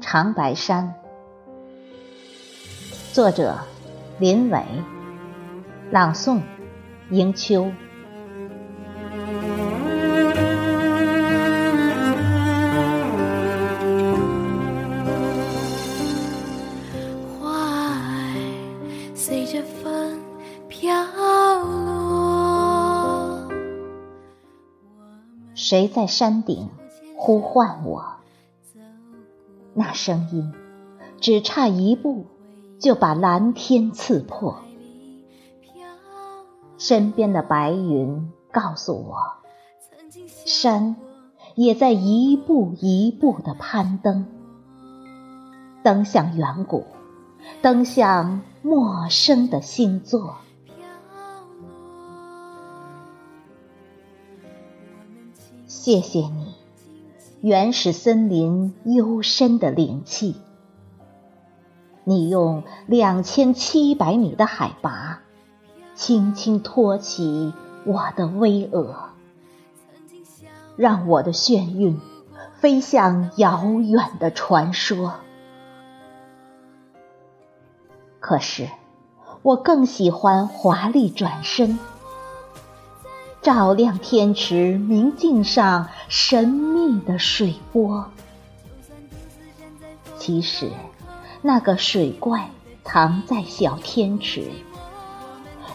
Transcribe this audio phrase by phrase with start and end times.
[0.00, 0.94] 长白山，
[3.12, 3.56] 作者
[4.18, 4.60] 林伟，
[5.92, 6.40] 朗诵
[7.10, 7.70] 迎秋。
[17.38, 18.34] 花儿
[19.14, 20.18] 随着风
[20.68, 20.92] 飘
[21.62, 23.48] 落，
[25.54, 26.68] 谁在山顶
[27.16, 28.13] 呼唤我？
[29.74, 30.52] 那声音
[31.20, 32.26] 只差一步，
[32.78, 34.60] 就把蓝天刺破。
[36.78, 39.16] 身边的白云告诉我，
[40.44, 40.96] 山
[41.54, 44.26] 也在一步一步的攀登，
[45.82, 46.84] 登向远古，
[47.62, 50.36] 登向陌生的星座。
[55.66, 56.43] 谢谢你。
[57.44, 60.36] 原始森林幽深的灵气，
[62.02, 65.20] 你用两千七百米的海拔，
[65.94, 67.52] 轻轻托起
[67.84, 68.94] 我的巍峨，
[70.76, 72.00] 让我的眩晕
[72.60, 75.16] 飞向遥远的传说。
[78.20, 78.70] 可是，
[79.42, 81.78] 我更喜欢华丽转身。
[83.44, 88.10] 照亮天池明镜上神秘的水波。
[90.16, 90.70] 其实，
[91.42, 92.48] 那个水怪
[92.84, 94.50] 藏在小天池。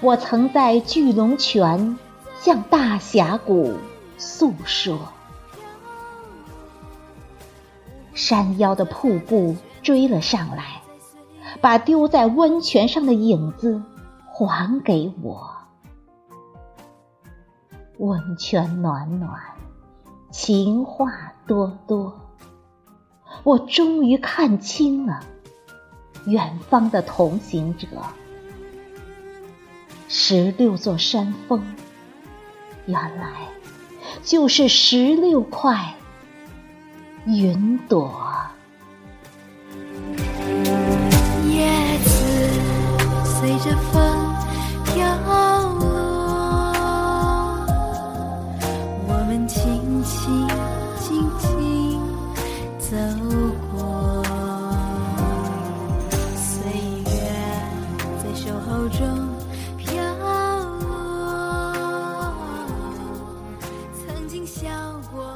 [0.00, 1.98] 我曾在巨龙泉
[2.38, 3.74] 向大峡谷
[4.16, 4.96] 诉说。
[8.14, 10.82] 山腰的瀑布追了上来，
[11.60, 13.82] 把丢在温泉上的影子
[14.24, 15.50] 还给我。
[17.98, 19.40] 温泉暖暖，
[20.30, 22.14] 情话多多，
[23.42, 25.20] 我终于看清了
[26.26, 27.86] 远方的同行者。
[30.08, 31.64] 十六座山峰，
[32.84, 33.48] 原来
[34.22, 35.94] 就是十六块
[37.24, 38.35] 云朵。
[58.76, 59.00] 风中
[59.78, 60.60] 飘落
[63.94, 64.68] 曾经笑
[65.10, 65.35] 过。